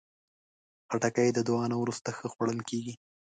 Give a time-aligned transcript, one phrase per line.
[0.89, 2.93] خټکی د دعا نه وروسته ښه خوړل کېږي.